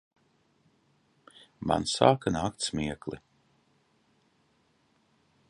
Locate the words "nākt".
2.39-2.67